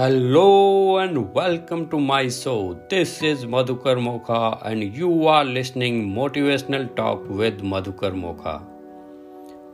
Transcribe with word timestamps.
Hello 0.00 1.00
and 1.00 1.18
welcome 1.18 1.84
to 1.84 1.98
my 1.98 2.28
show 2.30 2.74
this 2.74 3.22
is 3.24 3.46
Madhukar 3.46 3.98
Mokha 3.98 4.62
and 4.66 4.82
you 4.96 5.26
are 5.26 5.44
listening 5.44 6.02
motivational 6.14 6.84
talk 6.86 7.22
with 7.30 7.60
Madhukar 7.64 8.12
Mokha 8.12 8.52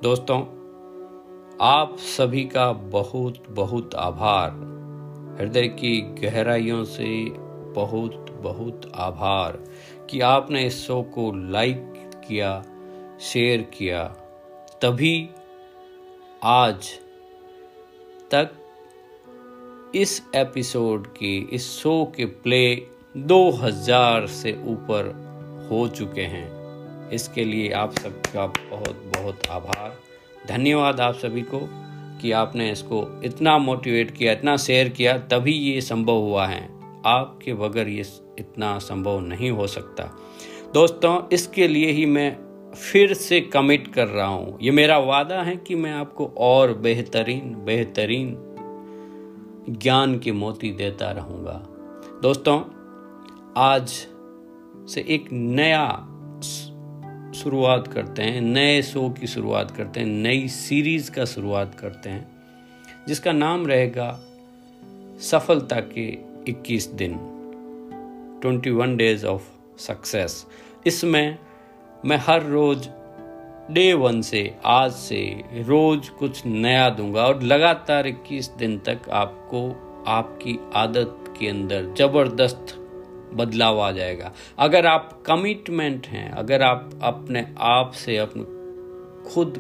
दोस्तों, 0.03 0.39
आप 1.61 1.97
सभी 1.99 2.45
का 2.45 2.73
बहुत 2.73 3.43
बहुत 3.51 3.95
आभार। 3.95 4.51
हृदय 5.41 5.69
की 5.69 6.01
गहराइयों 6.23 6.85
से 6.85 7.25
बहुत 7.81 8.27
बहुत 8.43 8.91
आभार 8.95 9.59
कि 10.11 10.21
आपने 10.21 10.67
इस 10.67 10.87
शो 10.87 11.03
को 11.03 11.31
लाइक 11.51 12.11
किया 12.29 12.65
शेयर 13.21 13.63
किया। 13.79 14.05
तभी 14.83 15.31
आज 16.45 16.91
तक 18.31 18.59
इस 19.95 20.23
एपिसोड 20.35 21.07
के, 21.07 21.39
इस 21.39 21.71
शो 21.71 22.13
के 22.17 22.25
प्ले 22.25 22.83
2000 23.17 24.27
से 24.27 24.53
ऊपर 24.53 25.05
हो 25.71 25.89
चुके 25.89 26.21
हैं। 26.21 27.11
इसके 27.11 27.45
लिए 27.45 27.71
आप 27.71 27.99
सबका 27.99 28.47
बहुत 28.47 29.13
बहुत 29.17 29.47
आभार। 29.51 29.99
धन्यवाद 30.49 31.01
आप 31.01 31.15
सभी 31.15 31.43
को 31.43 31.61
कि 32.23 32.33
आपने 32.33 32.73
इसको 32.73 33.23
इतना 33.25 33.59
मोटिवेट 33.59 34.11
किया, 34.11 34.33
इतना 34.33 34.57
शेयर 34.57 34.89
किया, 34.89 35.19
तभी 35.19 35.53
ये 35.53 35.81
संभव 35.81 36.17
हुआ 36.17 36.47
है। 36.47 36.69
आपके 37.07 37.55
बगैर 37.55 37.89
ये 37.89 38.05
इतना 38.39 38.79
संभव 38.79 39.21
नहीं 39.21 39.51
हो 39.51 39.67
सकता। 39.67 40.05
दोस्तों, 40.75 41.29
इसके 41.33 41.69
लिए 41.69 41.91
ही 41.91 42.07
मैं 42.07 42.37
फिर 42.75 43.15
से 43.15 43.41
कमिट 43.41 43.95
कर 43.95 44.07
रहा 44.07 44.27
हूँ। 44.27 44.59
ये 44.63 44.71
मेरा 44.71 44.99
वादा 44.99 45.43
है 45.43 45.57
कि 45.57 45.75
मैं 45.75 45.93
आपको 45.93 46.35
और 46.39 46.75
बेहतरीन 46.75 47.57
बेहतरीन 47.65 48.49
ज्ञान 49.69 50.19
के 50.19 50.33
मोती 50.33 50.73
देता 50.73 51.11
रहूँगा। 51.11 51.67
दोस्तों, 52.23 52.63
आज 53.57 53.89
से 54.89 55.01
एक 55.09 55.29
नया 55.33 55.89
शुरुआत 57.33 57.89
करते 57.89 58.23
हैं, 58.23 58.41
नए 58.41 58.83
शो 58.83 59.11
की 59.11 59.27
शुरुआत 59.27 59.71
करते 59.71 60.01
हैं, 60.01 60.07
नई 60.07 60.49
सीरीज़ 60.49 61.11
का 61.11 61.25
शुरुआत 61.25 61.75
करते 61.75 62.11
हैं, 62.11 62.33
जिसका 63.09 63.33
नाम 63.33 63.67
रहेगा 63.67 64.21
सफलता 65.21 65.81
के 65.81 66.19
21 66.49 66.87
दिन 66.87 67.15
21 68.45 68.97
डेज़ 68.97 69.27
ऑफ़ 69.27 69.43
सक्सेस। 69.79 70.47
इसमें 70.87 71.39
मैं 72.05 72.17
हर 72.17 72.47
रोज 72.47 72.89
डे 73.71 73.93
वन 73.93 74.21
से, 74.21 74.55
आज 74.65 74.93
से 74.93 75.45
रोज 75.55 76.09
कुछ 76.09 76.47
नया 76.47 76.91
दूँगा 76.91 77.25
और 77.25 77.43
लगातार 77.43 78.07
इक्कीस 78.07 78.49
दिन 78.49 78.79
तक 78.79 79.01
आपको, 79.11 79.69
आपकी 80.07 80.59
आदत 80.75 81.35
के 81.41 81.49
अंदर 81.49 81.95
ज़बरदस्त 81.99 82.67
बदलाव 83.35 83.81
आ 83.81 83.91
जाएगा। 83.91 84.33
अगर 84.59 84.87
आप 84.87 85.23
कमिटमेंट 85.27 86.07
हैं, 86.07 86.31
अगर 86.31 86.63
आप 86.63 86.91
अपने 87.03 87.55
आप 87.59 87.93
से 87.93 88.17
अपने 88.17 88.43
खुद 89.31 89.55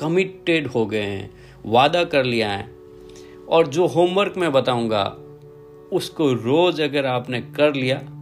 कमिटेड 0.00 0.66
हो 0.66 0.86
गए 0.86 1.02
हैं, 1.02 1.30
वादा 1.66 2.04
कर 2.04 2.24
लिया 2.24 2.50
है, 2.50 2.70
और 3.48 3.66
जो 3.66 3.86
होमवर्क 3.86 4.34
मैं 4.36 4.52
बताऊँगा, 4.52 5.04
उसको 5.92 6.32
रोज 6.32 6.80
अगर 6.80 7.06
आपने 7.06 7.40
कर 7.40 7.74
लिया 7.74 8.17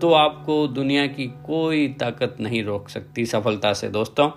तो 0.00 0.12
आपको 0.12 0.66
दुनिया 0.66 1.06
की 1.06 1.26
कोई 1.26 1.88
ताकत 1.88 2.36
नहीं 2.40 2.64
रोक 2.64 2.88
सकती, 2.88 3.26
सफलता 3.26 3.72
से। 3.72 3.88
दोस्तों, 3.88 4.30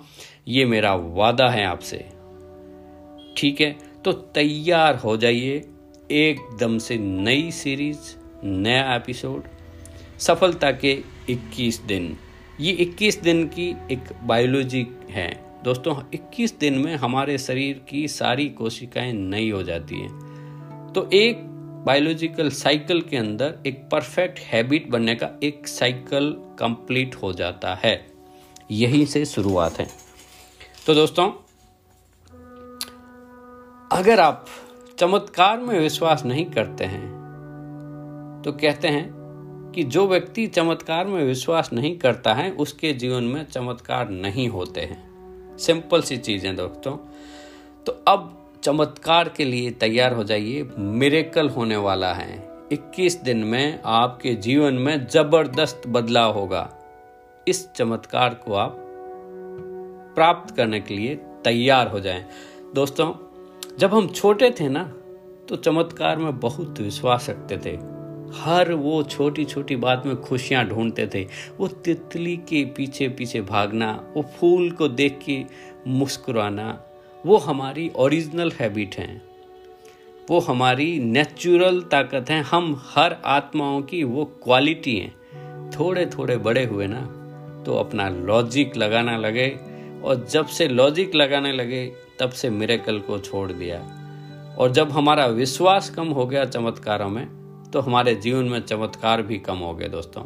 ये 0.47 0.66
मेरा 0.66 0.95
वादा 0.95 1.49
है 1.49 1.66
आपसे। 1.66 1.97
ठीक 3.38 3.61
है? 3.61 3.77
तो 4.05 4.11
तैयार 4.11 4.95
हो 4.95 5.17
जाइए 5.17 5.69
एकदम 6.11 6.78
से 6.78 6.97
नई 6.97 7.51
सीरीज़, 7.51 8.00
नया 8.44 8.95
एपिसोड, 8.95 9.44
सफलता 10.19 10.72
के 10.72 11.03
21 11.29 11.81
दिन। 11.81 12.17
ये 12.59 12.73
21 12.73 13.22
दिन 13.22 13.47
की 13.47 13.75
एक 13.91 14.00
बायोलॉजी 14.23 14.88
है। 15.09 15.45
दोस्तों 15.63 15.95
21 16.13 16.59
दिन 16.59 16.73
में 16.73 16.95
हमारे 16.95 17.38
शरीर 17.38 17.81
की 17.89 18.07
सारी 18.07 18.50
कोशिकाएँ 18.50 19.13
नई 19.13 19.50
हो 19.50 19.63
जाती 19.63 19.95
हैं। 19.95 20.29
तो 20.95 21.09
एक 21.13 21.59
बायोलॉजिकल 21.79 22.50
साइकिल 22.50 23.01
के 23.01 23.17
अंदर 23.17 23.57
एक 23.67 23.78
परफेक्ट 23.91 24.40
हैबिट 24.40 24.90
बनने 24.90 25.16
का 25.16 25.29
एक 25.44 25.67
साइकिल 25.67 26.31
कंप्लीट 26.59 27.16
हो 27.16 27.31
जाता 27.34 27.73
है। 27.75 27.94
यहीं 28.72 29.06
से 29.06 29.25
शुरुआत 29.25 29.79
है। 29.79 29.88
तो 30.85 30.94
दोस्तों, 30.95 31.29
अगर 33.91 34.19
आप 34.19 34.45
चमत्कार 35.00 35.59
में 35.59 35.79
विश्वास 35.79 36.25
नहीं 36.25 36.45
करते 36.45 36.85
हैं 36.85 37.07
तो 38.46 38.51
कहते 38.51 38.88
हैं 38.88 39.72
कि 39.75 39.84
जो 39.84 40.07
व्यक्ति 40.07 40.47
चमत्कार 40.47 41.07
में 41.07 41.23
विश्वास 41.23 41.69
नहीं 41.73 41.97
करता 41.97 42.34
है, 42.34 42.51
उसके 42.51 42.94
जीवन 42.94 43.23
में 43.23 43.44
चमत्कार 43.46 44.09
नहीं 44.09 44.47
होते 44.50 44.81
हैं। 44.81 45.57
सिंपल 45.57 46.01
सी 46.01 46.17
चीज़ें 46.17 46.56
दोस्तों। 46.56 46.96
तो 47.85 47.91
अब 48.07 48.38
चमत्कार 48.64 49.30
के 49.30 49.46
लिए 49.46 49.72
तैयार 49.72 50.14
हो 50.14 50.24
जाइए। 50.24 50.68
मिरेकल 50.80 51.50
होने 51.50 51.75
वाला 51.75 52.14
है। 52.14 52.68
21 52.72 53.22
दिन 53.24 53.38
में 53.38 53.80
आपके 53.86 54.34
जीवन 54.36 54.74
में 54.74 55.08
ज़बरदस्त 55.08 55.81
बदलाव 55.88 56.34
होगा। 56.34 56.70
इस 57.47 57.72
चमत्कार 57.72 58.34
को 58.34 58.53
आप 58.53 58.75
प्राप्त 60.16 60.56
करने 60.56 60.80
के 60.80 60.94
लिए 60.94 61.16
तैयार 61.16 61.88
हो 61.88 62.00
जाएँ। 62.00 62.25
दोस्तों, 62.75 63.14
जब 63.78 63.94
हम 63.94 64.08
छोटे 64.08 64.52
थे 64.52 64.70
ना 64.70 64.84
तो 65.50 65.56
चमत्कार 65.56 66.18
में 66.18 66.40
बहुत 66.40 66.80
विश्वास 66.80 67.30
रखते 67.30 67.58
थे। 67.58 67.78
हर 68.40 68.74
वो 68.74 69.03
छोटी 69.03 69.46
छोटी 69.46 69.76
बात 69.76 70.03
में 70.06 70.16
खुशियाँ 70.22 70.66
ढूंढते 70.66 71.08
थे। 71.08 71.28
वो 71.58 71.68
तितली 71.68 72.38
के 72.38 72.66
पीछे 72.66 73.09
पीछे 73.09 73.41
भागना, 73.41 74.14
वो 74.18 74.22
फूल 74.22 74.72
को 74.72 74.88
देख 74.88 75.20
के 75.26 75.44
मुस्कुराना 75.88 76.86
वो 77.25 77.38
हमारी 77.38 77.91
ओरिजिनल 77.96 78.52
हैबिट 78.52 78.96
हैं। 78.96 79.22
वो 80.30 80.40
हमारी 80.40 81.00
नेचुरल 81.00 81.81
ताकत 81.81 82.30
हैं। 82.30 82.41
हम 82.41 82.81
हर 82.85 83.16
आत्माओं 83.25 83.81
की 83.81 84.03
वो 84.03 84.25
क्वालिटी 84.25 84.97
हैं। 84.97 85.72
थोड़े 85.72 86.06
थोड़े 86.06 86.38
बड़े 86.38 86.66
हुए 86.66 86.88
ना 86.90 87.02
तो 87.66 87.75
अपना 87.75 88.09
लॉजिक 88.09 88.78
लगाना 88.78 89.18
लगे। 89.18 89.50
और 90.03 90.25
जब 90.31 90.46
से 90.46 90.68
लॉजिक 90.68 91.16
लगाने 91.16 91.52
लगे, 91.53 91.85
तब 92.19 92.29
से 92.29 92.50
मिरेकल 92.50 93.00
को 93.00 93.18
छोड़ 93.19 93.52
दिया। 93.52 93.79
और 94.59 94.72
जब 94.72 94.91
हमारा 94.91 95.25
विश्वास 95.25 95.90
कम 95.90 96.08
हो 96.08 96.25
गया 96.25 96.46
चमत्कारों 96.46 97.09
में 97.09 97.25
तो 97.74 97.79
हमारे 97.79 98.16
जीवन 98.16 98.46
में 98.46 98.59
चमत्कार 98.59 99.22
भी 99.22 99.38
कम 99.38 99.58
हो 99.58 99.74
गए 99.74 99.88
दोस्तों। 99.88 100.24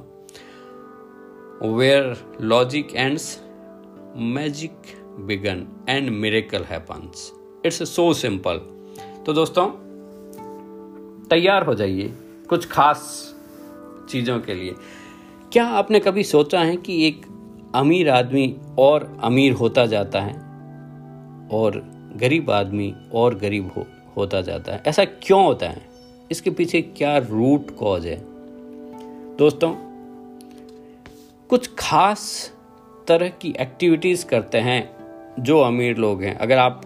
Where 1.77 2.37
logic 2.41 2.95
ends 2.95 3.41
magic 4.17 4.71
begin 5.19 5.85
and 5.89 6.09
miracle 6.09 6.63
happens 6.63 7.33
it's 7.65 7.89
so 7.89 8.13
simple 8.13 8.57
तो 9.25 9.33
दोस्तों, 9.33 9.67
तैयार 11.25 11.63
हो 11.63 11.73
जाइए 11.73 12.13
कुछ 12.49 12.67
खास 12.67 13.33
चीज़ों 14.09 14.39
के 14.39 14.53
लिए। 14.53 14.75
क्या 15.51 15.65
आपने 15.65 15.99
कभी 15.99 16.23
सोचा 16.23 16.59
है 16.59 16.75
कि 16.75 17.07
एक 17.07 17.25
अमीर 17.75 18.09
आदमी 18.09 18.57
और 18.79 19.19
अमीर 19.23 19.53
होता 19.53 19.85
जाता 19.85 20.21
है 20.21 20.33
और 21.49 21.83
गरीब 22.15 22.51
आदमी 22.51 22.95
और 23.13 23.35
गरीब 23.35 23.71
हो, 23.77 23.85
होता 24.17 24.41
जाता 24.41 24.71
है? 24.71 24.83
ऐसा 24.87 25.05
क्यों 25.05 25.43
होता 25.43 25.69
है? 25.69 25.89
इसके 26.31 26.49
पीछे 26.49 26.81
क्या 26.81 27.17
रूट 27.17 27.77
कॉज 27.77 28.05
है? 28.05 28.25
दोस्तों, 29.37 29.75
कुछ 31.49 31.69
खास 31.79 32.53
तरह 33.07 33.29
की 33.29 33.55
एक्टिविटीज़ 33.59 34.25
करते 34.25 34.57
हैं 34.57 34.92
जो 35.39 35.59
अमीर 35.59 35.97
लोग 35.97 36.23
हैं, 36.23 36.35
अगर 36.35 36.57
आप 36.57 36.81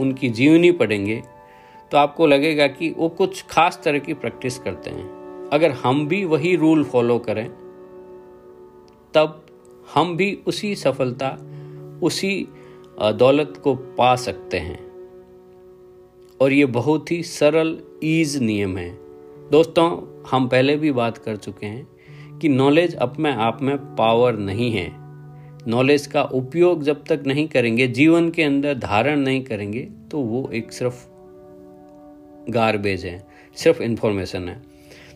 उनकी 0.00 0.28
जीवनी 0.28 0.70
पढ़ेंगे 0.72 1.22
तो 1.92 1.98
आपको 1.98 2.26
लगेगा 2.26 2.66
कि 2.66 2.90
वो 2.90 3.08
कुछ 3.08 3.42
खास 3.42 3.80
तरह 3.84 3.98
की 3.98 4.14
प्रैक्टिस 4.14 4.58
करते 4.58 4.90
हैं। 4.90 5.48
अगर 5.52 5.70
हम 5.70 6.06
भी 6.08 6.24
वही 6.24 6.56
रूल 6.56 6.84
फॉलो 6.84 7.18
करें, 7.18 7.48
तब 9.14 9.46
हम 9.94 10.16
भी 10.16 10.38
उसी 10.46 10.74
सफलता, 10.74 11.36
उसी 12.02 12.48
दौलत 13.00 13.60
को 13.64 13.74
पा 13.74 14.16
सकते 14.16 14.58
हैं। 14.58 14.80
और 16.40 16.52
ये 16.52 16.66
बहुत 16.66 17.10
ही 17.12 17.22
सरल 17.22 17.78
ईज 18.04 18.36
नियम 18.38 18.76
है। 18.76 18.90
दोस्तों, 19.50 20.22
हम 20.30 20.48
पहले 20.48 20.76
भी 20.76 20.92
बात 20.92 21.18
कर 21.18 21.36
चुके 21.36 21.66
हैं 21.66 22.38
कि 22.38 22.48
नॉलेज 22.48 22.94
अपने 22.94 23.32
आप 23.32 23.62
में 23.62 23.76
पावर 23.76 24.36
नहीं 24.36 24.72
है। 24.72 25.01
नॉलेज 25.68 26.06
का 26.06 26.22
उपयोग 26.22 26.82
जब 26.82 27.04
तक 27.04 27.22
नहीं 27.26 27.46
करेंगे, 27.48 27.86
जीवन 27.88 28.30
के 28.30 28.42
अंदर 28.42 28.74
धारण 28.74 29.20
नहीं 29.20 29.42
करेंगे 29.44 29.88
तो 30.10 30.20
वो 30.20 30.48
एक 30.54 30.72
सिर्फ़ 30.72 31.06
गार्बेज 32.50 33.04
है, 33.04 33.22
सिर्फ़ 33.56 33.82
इंफॉर्मेशन 33.82 34.48
है। 34.48 34.60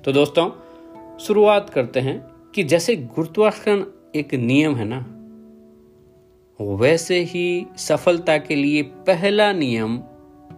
तो 0.04 0.12
दोस्तों, 0.12 0.50
शुरुआत 1.18 1.70
करते 1.70 2.00
हैं 2.00 2.18
कि 2.54 2.62
जैसे 2.62 2.96
गुरुत्वाकर्षण 2.96 3.84
एक 4.14 4.34
नियम 4.34 4.76
है 4.76 4.84
ना, 4.84 5.04
वैसे 6.60 7.18
ही 7.22 7.66
सफलता 7.76 8.36
के 8.38 8.54
लिए 8.54 8.82
पहला 8.82 9.52
नियम 9.52 9.98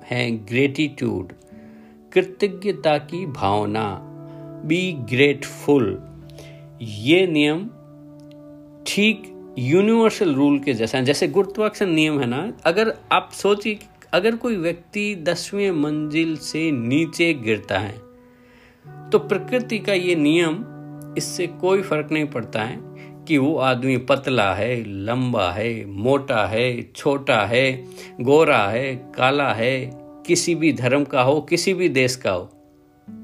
है 0.04 0.30
ग्रेटिट्यूड 0.46 1.32
कृतज्ञता 2.12 2.98
की 2.98 3.24
भावना 3.26 3.86
बी 4.64 4.92
ग्रेटफुल 5.10 5.86
ये 6.82 7.26
नियम 7.26 7.66
ठीक 8.86 9.22
यूनिवर्सल 9.58 10.34
रूल 10.34 10.58
के 10.58 10.72
जैसा 10.74 11.00
जैसे 11.00 11.26
गुरुत्वाकर्षण 11.28 11.86
नियम 11.86 12.20
है 12.20 12.26
ना, 12.26 12.52
अगर 12.64 12.92
आप 13.12 13.30
सोचिए 13.32 13.78
अगर 14.12 14.36
कोई 14.36 14.56
व्यक्ति 14.56 15.14
दसवें 15.22 15.70
मंजिल 15.70 16.36
से 16.36 16.70
नीचे 16.70 17.32
गिरता 17.34 17.78
है 17.78 17.96
तो 19.10 19.18
प्रकृति 19.18 19.78
का 19.78 19.92
ये 19.92 20.14
नियम, 20.14 20.58
इससे 21.18 21.46
कोई 21.46 21.82
फ़र्क 21.82 22.12
नहीं 22.12 22.24
पड़ता 22.24 22.62
है 22.62 22.78
कि 23.24 23.38
वो 23.38 23.56
आदमी 23.58 23.96
पतला 24.08 24.52
है, 24.54 24.84
लंबा 25.04 25.50
है, 25.50 25.84
मोटा 25.86 26.46
है, 26.46 26.82
छोटा 26.96 27.40
है, 27.46 27.84
गोरा 28.20 28.62
है, 28.66 28.94
काला 29.16 29.52
है, 29.52 29.90
किसी 30.26 30.54
भी 30.54 30.72
धर्म 30.72 31.04
का 31.04 31.22
हो, 31.22 31.40
किसी 31.40 31.74
भी 31.74 31.88
देश 31.88 32.16
का 32.16 32.30
हो, 32.30 32.50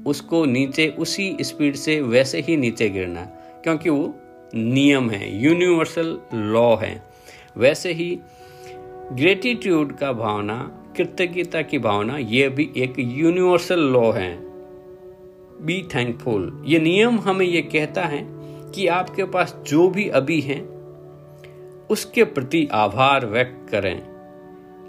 उसको 0.07 0.45
नीचे, 0.45 0.87
उसी 0.89 1.35
स्पीड 1.41 1.75
से 1.75 1.99
वैसे 2.01 2.41
ही 2.41 2.57
नीचे 2.57 2.89
गिरना 2.89 3.25
क्योंकि 3.63 3.89
वो 3.89 4.13
नियम 4.55 5.09
है 5.09 5.41
यूनिवर्सल 5.41 6.19
लॉ 6.33 6.75
है। 6.75 7.03
वैसे 7.57 7.93
ही 7.93 8.19
ग्रेटिट्यूड 9.11 9.97
का 9.97 10.11
भावना, 10.11 10.81
कृतज्ञता 10.97 11.61
की 11.61 11.79
भावना, 11.79 12.17
ये 12.17 12.49
भी 12.49 12.71
एक 12.77 12.93
यूनिवर्सल 12.99 13.79
लॉ 13.79 14.11
है। 14.11 14.37
बी 15.65 15.89
थैंकफुल 15.95 16.63
ये 16.65 16.79
नियम 16.79 17.19
हमें 17.19 17.45
ये 17.45 17.61
कहता 17.61 18.05
है 18.05 18.25
कि 18.71 18.87
आपके 18.87 19.23
पास 19.23 19.55
जो 19.67 19.89
भी 19.89 20.09
अभी 20.09 20.41
है, 20.41 20.59
उसके 21.89 22.23
प्रति 22.23 22.67
आभार 22.71 23.25
व्यक्त 23.25 23.71
करें। 23.71 24.01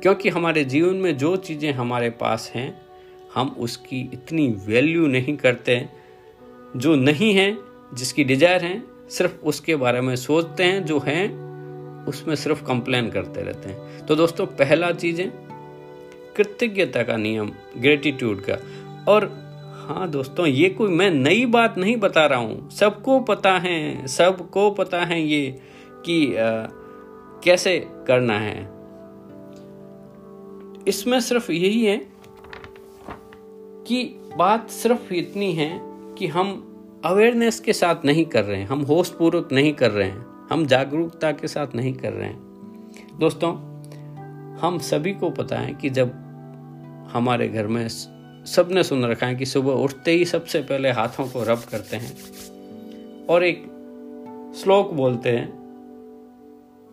क्योंकि 0.02 0.29
हमारे 0.29 0.64
जीवन 0.64 0.97
में 0.97 1.17
जो 1.17 1.37
चीज़ें 1.37 1.73
हमारे 1.73 2.11
पास 2.11 2.52
हैं, 2.55 2.82
हम 3.35 3.56
उसकी 3.59 4.11
इतनी 4.12 4.49
वैल्यू 4.49 5.06
नहीं 5.06 5.37
करते। 5.37 5.88
जो 6.76 6.94
नहीं 6.94 7.35
है, 7.35 7.56
जिसकी 7.94 8.25
डिज़ायर 8.25 8.64
है 8.64 8.96
सिर्फ़ 9.11 9.44
उसके 9.44 9.76
बारे 9.76 10.00
में 10.00 10.17
सोचते 10.17 10.64
हैं 10.64 10.85
जो 10.85 10.99
हैं 10.99 11.47
उसमें 12.06 12.35
सिर्फ़ 12.35 12.64
कंप्लेन 12.64 13.11
करते 13.11 13.41
रहते 13.41 13.69
हैं। 13.69 14.06
तो 14.06 14.17
दोस्तों 14.17 14.47
पहला 14.47 14.93
चीज़ 14.93 15.20
है 15.20 15.32
कृतज्ञता 16.37 17.03
का 17.03 17.17
नियम 17.17 17.53
ग्रेटिट्यूड 17.79 18.41
का। 18.41 18.58
और 19.12 19.25
हाँ 19.88 20.11
दोस्तों 20.11 20.47
ये 20.47 20.69
कोई 20.69 20.88
मैं 20.88 21.11
नई 21.11 21.47
बात 21.47 21.79
नहीं 21.79 21.97
बता 21.97 22.26
रहा 22.26 22.38
हूँ। 22.38 22.70
सबको 22.70 23.20
पता 23.20 23.53
है 23.58 24.06
सबको 24.06 24.70
पता 24.70 25.05
है 25.05 25.23
ये 25.23 25.61
कि 26.06 26.37
आ, 26.37 26.67
कैसे 27.44 27.79
करना 28.06 28.38
है। 28.38 28.76
इसमें 30.88 31.20
सिर्फ़ 31.20 31.52
यही 31.52 31.85
है 31.85 31.97
कि 33.87 34.05
बात 34.37 34.70
सिर्फ़ 34.70 35.14
इतनी 35.14 35.52
है 35.52 35.81
कि 36.14 36.26
हम 36.26 36.75
अवेयरनेस 37.06 37.61
के 37.61 37.73
साथ 37.73 37.97
नहीं 38.05 38.25
कर 38.25 38.44
रहे 38.44 38.61
हैं। 38.61 38.67
हम 38.67 38.81
होश 38.81 39.11
पूर्वक 39.11 39.49
नहीं 39.53 39.73
कर 39.73 39.91
रहे 39.91 40.08
हैं। 40.08 40.49
हम 40.50 40.67
जागरूकता 40.67 41.32
के 41.32 41.49
साथ 41.49 41.67
नहीं 41.75 41.94
कर 41.94 42.12
रहे 42.12 42.29
हैं। 42.29 42.38
दोस्तों, 43.19 43.53
हम 44.56 44.79
सभी 44.79 45.12
को 45.12 45.31
पता 45.31 45.56
है 45.56 45.75
कि 45.75 45.91
जब 45.91 46.12
हमारे 47.12 47.49
घर 47.49 47.67
में 47.67 47.88
सबने 48.44 48.82
सुन 48.82 49.05
रखा 49.05 49.26
है 49.26 49.35
कि 49.35 49.47
सुबह 49.47 49.73
उठते 49.73 50.11
ही 50.11 50.25
सबसे 50.25 50.61
पहले 50.61 50.91
हाथों 50.91 51.29
को 51.29 51.43
रब 51.43 51.62
करते 51.70 51.97
हैं 51.97 52.17
और 53.26 53.44
एक 53.44 53.62
श्लोक 54.62 54.93
बोलते 54.93 55.31
हैं। 55.31 55.49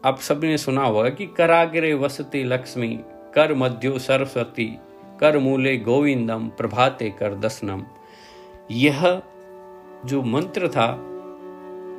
आप 0.05 0.19
सभी 0.19 0.47
ने 0.47 0.57
सुना 0.57 0.83
होगा 0.83 1.09
कि 1.09 1.25
कराग्रे 1.25 1.93
वसती 1.93 2.43
लक्ष्मी, 2.43 2.99
कर 3.35 3.53
मध्यो 3.53 3.99
सरस्वती, 3.99 4.77
कर 5.19 5.37
मूले 5.37 5.77
गोविंदम, 5.77 6.47
प्रभाते 6.47 7.09
कर 7.09 7.35
दसनम 7.35 7.83
यह 8.71 9.21
जो 10.05 10.21
मंत्र 10.21 10.67
था, 10.67 11.09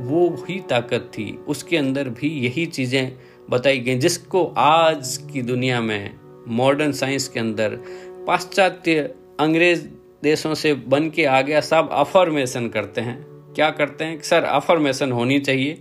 वो 0.01 0.47
ही 0.49 0.61
ताकत 0.61 1.11
थी। 1.15 1.39
उसके 1.49 1.77
अंदर 1.77 2.09
भी 2.09 2.29
यही 2.29 2.67
चीज़ें 2.67 3.13
बताई 3.51 3.79
गई, 3.79 3.99
जिसको 3.99 4.55
आज 4.57 5.17
की 5.33 5.43
दुनिया 5.43 5.81
में 5.81 6.15
मॉडर्न 6.49 6.93
साइंस 6.93 7.29
के 7.29 7.41
अंदर, 7.41 7.79
पाश्चात्य 8.27 9.15
अंग्रेज़ 9.41 9.89
देशों 10.23 10.55
से 10.55 10.75
बन 10.75 11.11
के 11.11 11.25
आ 11.25 11.41
गया 11.41 11.61
सब 11.61 11.89
अफर्मेशन 11.93 12.69
करते 12.69 13.01
हैं। 13.01 13.27
क्या 13.55 13.71
करते 13.71 14.05
हैं? 14.05 14.23
सर 14.23 14.45
अफर्मेशन 14.45 15.13
होनी 15.13 15.39
चाहिए। 15.39 15.73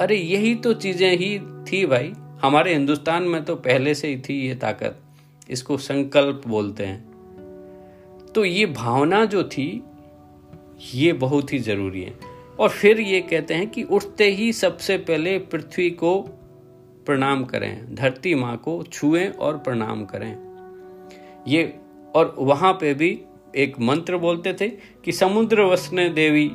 अरे, 0.00 0.16
यही 0.16 0.54
तो 0.54 0.72
चीज़ें 0.72 1.16
ही 1.16 1.38
थी 1.38 1.86
भाई। 1.86 2.12
हमारे 2.42 2.72
हिंदुस्तान 2.72 3.22
में 3.22 3.44
तो 3.44 3.56
पहले 3.56 3.94
से 3.94 4.08
ही 4.08 4.16
थी 4.16 4.48
ये 4.48 4.54
ताकत। 4.54 4.98
इसको 5.50 5.76
संकल्प 5.78 6.42
बोलते 6.46 6.84
हैं। 6.84 7.04
तो 8.34 8.44
ये 8.44 8.66
भावना 8.66 9.24
जो 9.24 9.42
थी 9.42 9.82
ये 10.94 11.12
बहुत 11.12 11.52
ही 11.52 11.58
ज़रूरी 11.58 12.02
है। 12.02 12.18
और 12.60 12.68
फिर 12.68 13.00
ये 13.00 13.20
कहते 13.20 13.54
हैं 13.54 13.70
कि 13.70 13.82
उठते 13.82 14.30
ही 14.30 14.52
सबसे 14.52 14.96
पहले 14.98 15.38
पृथ्वी 15.38 15.90
को 15.90 16.20
प्रणाम 17.06 17.44
करें, 17.44 17.94
धरती 17.94 18.34
माँ 18.34 18.56
को 18.56 18.82
छुएँ 18.82 19.28
और 19.28 19.58
प्रणाम 19.58 20.04
करें। 20.04 20.36
ये 21.48 21.78
और 22.16 22.34
वहाँ 22.38 22.72
पे 22.72 22.94
भी 22.94 23.20
एक 23.56 23.80
मंत्र 23.80 24.16
बोलते 24.16 24.52
थे 24.52 24.68
कि 25.04 25.12
समुद्र 25.12 25.62
वसने 25.62 26.08
देवी 26.08 26.50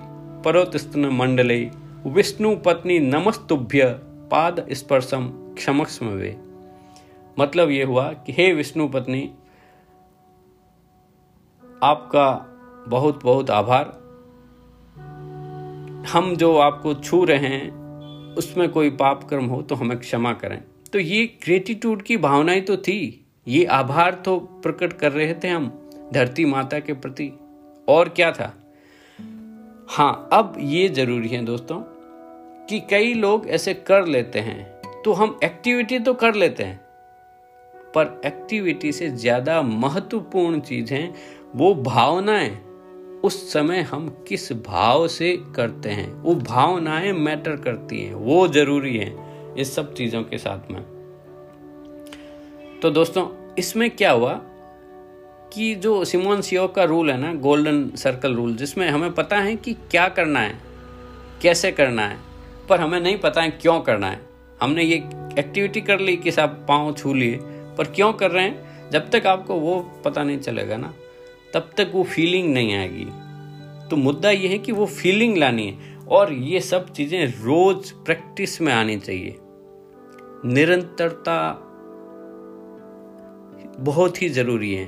पर्वतस्तन 0.45 1.05
मंडले, 1.05 1.71
विष्णु 2.07 2.55
पत्नी 2.55 2.99
नमस्तुभ्य 2.99 3.85
पाद 4.31 4.65
स्पर्शम 4.71 5.27
क्षमक्ष्म 5.57 6.07
वे 6.07 6.37
मतलब 7.39 7.69
ये 7.69 7.83
हुआ 7.83 8.11
कि 8.13 8.31
हे 8.31 8.53
विष्णु 8.53 8.87
पत्नी, 8.87 9.31
आपका 11.83 12.45
बहुत 12.87 13.23
बहुत 13.23 13.49
आभार। 13.49 13.98
हम 16.07 16.35
जो 16.35 16.55
आपको 16.57 16.93
छू 16.93 17.23
रहे 17.25 17.47
हैं, 17.47 18.35
उसमें 18.35 18.67
कोई 18.69 18.89
पाप 18.89 19.23
कर्म 19.23 19.45
हो 19.45 19.61
तो 19.61 19.75
हमें 19.75 19.97
क्षमा 19.99 20.33
करें। 20.33 20.61
तो 20.93 20.99
ये 20.99 21.25
ग्रेटिट्यूड 21.43 22.01
की 22.01 22.17
भावनाएँ 22.17 22.61
तो 22.61 22.77
थी। 22.77 23.25
ये 23.47 23.63
आभार 23.65 24.13
तो 24.25 24.37
प्रकट 24.63 24.93
कर 24.93 25.11
रहे 25.11 25.33
थे 25.33 25.47
हम, 25.47 25.67
धरती 26.13 26.45
माता 26.45 26.79
के 26.79 26.93
प्रति। 26.95 27.31
और 27.87 28.09
क्या 28.09 28.31
था? 28.31 28.53
हाँ 29.89 30.29
अब 30.33 30.55
ये 30.59 30.87
ज़रूरी 30.89 31.27
है 31.27 31.43
दोस्तों, 31.45 31.79
कि 32.65 32.79
कई 32.89 33.13
लोग 33.13 33.47
ऐसे 33.49 33.73
कर 33.73 34.05
लेते 34.07 34.39
हैं 34.39 34.63
तो 35.03 35.13
हम 35.13 35.37
एक्टिविटी 35.43 35.99
तो 35.99 36.13
कर 36.13 36.35
लेते 36.35 36.63
हैं। 36.63 36.79
पर 37.95 38.21
एक्टिविटी 38.25 38.91
से 38.91 39.09
ज़्यादा 39.09 39.61
महत्वपूर्ण 39.61 40.59
चीज़ 40.61 40.93
है 40.93 41.13
वो 41.55 41.73
भावनाएँ। 41.75 42.49
उस 43.23 43.53
समय 43.53 43.81
हम 43.81 44.25
किस 44.27 44.51
भाव 44.53 45.07
से 45.07 45.37
करते 45.55 45.89
हैं? 45.89 46.13
वो 46.13 46.35
भावनाएँ 46.35 47.11
मैटर 47.11 47.55
करती 47.55 48.01
हैं, 48.01 48.13
वो 48.13 48.47
ज़रूरी 48.47 48.97
है 48.97 49.15
इस 49.57 49.75
सब 49.75 49.93
चीज़ों 49.93 50.23
के 50.23 50.37
साथ 50.37 50.71
में। 50.71 50.81
तो 52.81 52.89
दोस्तों, 52.89 53.55
इसमें 53.55 53.89
क्या 53.89 54.11
हुआ 54.11 54.33
कि 55.53 55.75
जो 55.75 56.05
सिमोन 56.05 56.41
सियो 56.41 56.67
का 56.67 56.83
रूल 56.83 57.11
है 57.11 57.17
ना 57.17 57.33
गोल्डन 57.33 57.89
सर्कल 57.95 58.35
रूल 58.35 58.55
जिसमें 58.55 58.89
हमें 58.89 59.13
पता 59.13 59.37
है 59.37 59.55
कि 59.55 59.73
क्या 59.73 60.07
करना 60.09 60.39
है, 60.39 60.59
कैसे 61.41 61.71
करना 61.71 62.07
है, 62.07 62.17
पर 62.69 62.79
हमें 62.79 62.99
नहीं 63.01 63.17
पता 63.17 63.41
है 63.41 63.49
क्यों 63.51 63.79
करना 63.81 64.07
है। 64.07 64.19
हमने 64.61 64.83
ये 64.83 64.95
एक्टिविटी 65.39 65.81
कर 65.81 65.99
ली 65.99 66.17
कि 66.17 66.31
साहब 66.31 66.65
पाँव 66.67 66.93
छू 66.93 67.13
लिए, 67.13 67.39
पर 67.77 67.91
क्यों 67.95 68.13
कर 68.13 68.31
रहे 68.31 68.43
हैं? 68.43 68.89
जब 68.89 69.09
तक 69.09 69.27
आपको 69.27 69.55
वो 69.55 69.79
पता 70.05 70.23
नहीं 70.23 70.39
चलेगा 70.39 70.77
ना 70.77 70.93
तब 71.53 71.69
तक 71.77 71.91
वो 71.93 72.03
फीलिंग 72.03 72.53
नहीं 72.53 72.73
आएगी। 72.75 73.05
तो 73.89 73.95
मुद्दा 73.95 74.31
ये 74.31 74.47
है 74.47 74.57
कि 74.57 74.71
वो 74.71 74.85
फीलिंग 74.85 75.37
लानी 75.37 75.67
है 75.67 75.97
और 76.07 76.33
ये 76.33 76.59
सब 76.59 76.91
चीज़ें 76.93 77.25
रोज 77.27 77.91
प्रैक्टिस 77.91 78.61
में 78.61 78.73
आनी 78.73 78.97
चाहिए। 78.97 79.35
निरंतरता 80.45 81.65
बहुत 83.79 84.21
ही 84.21 84.29
ज़रूरी 84.29 84.73
है। 84.73 84.87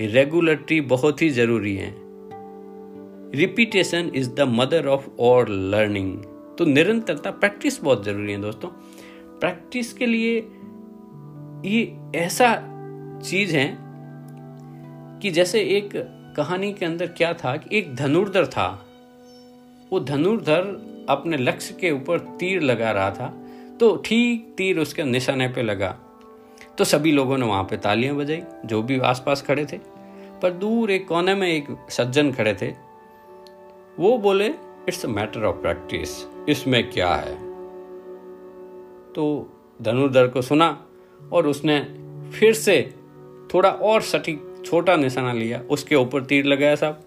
रेगुलरिटी 0.00 0.80
बहुत 0.80 1.22
ही 1.22 1.30
ज़रूरी 1.30 1.76
है। 1.76 1.94
Repetition 3.34 4.10
is 4.14 4.30
the 4.30 4.40
mother 4.40 4.86
of 4.86 5.08
all 5.20 5.46
learning 5.50 6.16
तो 6.58 6.64
निरंतरता 6.64 7.30
प्रैक्टिस 7.30 7.82
बहुत 7.82 8.04
ज़रूरी 8.04 8.32
है 8.32 8.40
दोस्तों। 8.40 8.68
प्रैक्टिस 9.40 9.92
के 9.92 10.06
लिए 10.06 10.38
ये 11.64 11.96
ऐसा 12.14 12.54
चीज़ 13.24 13.56
है 13.56 13.85
कि 15.26 15.30
जैसे 15.30 15.60
एक 15.60 15.90
कहानी 16.36 16.72
के 16.72 16.86
अंदर 16.86 17.06
क्या 17.06 17.32
था 17.32 17.56
कि 17.56 17.78
एक 17.78 17.96
धनुर्धर 17.96 18.46
था। 18.46 18.86
वो 19.92 20.00
धनुर्धर 20.00 20.60
अपने 21.08 21.36
लक्ष्य 21.36 21.76
के 21.80 21.90
ऊपर 21.90 22.18
तीर 22.18 22.62
लगा 22.62 22.90
रहा 22.90 23.10
था। 23.10 23.46
तो 23.80 23.96
ठीक 23.96 24.54
तीर 24.56 24.78
उसके 24.78 25.04
निशाने 25.04 25.48
पे 25.48 25.62
लगा। 25.62 25.98
तो 26.78 26.84
सभी 26.84 27.12
लोगों 27.12 27.38
ने 27.38 27.46
वहाँ 27.46 27.64
पे 27.64 27.76
तालियाँ 27.76 28.16
बजाई, 28.16 28.42
जो 28.64 28.82
भी 28.82 28.98
आसपास 28.98 29.42
खड़े 29.42 29.66
थे। 29.66 29.78
पर 30.42 30.50
दूर 30.50 30.90
एक 30.90 31.08
कोने 31.08 31.34
में 31.34 31.48
एक 31.48 31.90
सज्जन 31.90 32.32
खड़े 32.32 32.54
थे। 32.62 32.74
वो 33.98 34.18
बोले 34.18 34.46
it's 34.88 35.04
a 35.04 35.08
matter 35.08 35.44
of 35.44 35.56
practice 35.56 36.26
इसमें 36.48 36.90
क्या 36.90 37.14
है? 37.14 37.34
तो 39.12 39.52
धनुर्धर 39.82 40.26
को 40.28 40.42
सुना 40.42 40.86
और 41.32 41.46
उसने 41.46 41.80
फिर 42.30 42.52
से 42.52 42.94
थोड़ा 43.54 43.70
और 43.70 44.02
सटीक 44.02 44.45
छोटा 44.66 44.96
निशाना 44.96 45.32
लिया, 45.32 45.60
उसके 45.70 45.94
ऊपर 45.94 46.24
तीर 46.24 46.44
लगाया 46.44 46.74
साहब। 46.74 47.02